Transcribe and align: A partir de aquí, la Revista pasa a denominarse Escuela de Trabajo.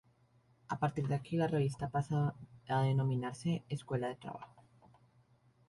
A 0.69 0.79
partir 0.79 1.07
de 1.07 1.13
aquí, 1.13 1.37
la 1.37 1.45
Revista 1.47 1.89
pasa 1.91 2.33
a 2.67 2.81
denominarse 2.81 3.65
Escuela 3.69 4.07
de 4.07 4.15
Trabajo. 4.15 4.63